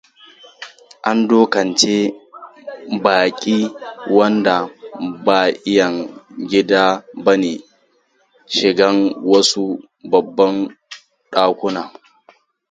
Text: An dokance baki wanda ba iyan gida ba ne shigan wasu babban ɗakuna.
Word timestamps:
An 1.09 1.17
dokance 1.29 1.93
baki 3.03 3.57
wanda 4.17 4.55
ba 5.25 5.37
iyan 5.71 5.95
gida 6.49 6.83
ba 7.23 7.33
ne 7.41 7.51
shigan 8.55 8.97
wasu 9.29 9.63
babban 10.09 10.53
ɗakuna. 11.31 11.81